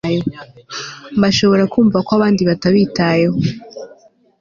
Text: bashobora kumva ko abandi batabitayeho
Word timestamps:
bashobora 1.21 1.63
kumva 1.73 1.97
ko 2.05 2.11
abandi 2.17 2.41
batabitayeho 2.49 3.37